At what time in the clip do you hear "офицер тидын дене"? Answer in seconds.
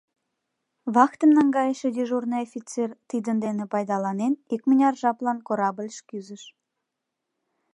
2.47-3.63